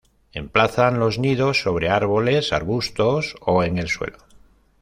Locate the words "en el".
3.63-3.87